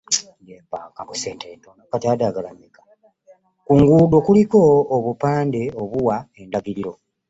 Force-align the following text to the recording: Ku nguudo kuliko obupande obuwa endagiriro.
Ku 3.65 3.73
nguudo 3.79 4.17
kuliko 4.25 4.59
obupande 4.95 5.61
obuwa 5.81 6.17
endagiriro. 6.41 6.93